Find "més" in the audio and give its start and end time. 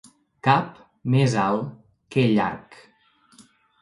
1.15-1.35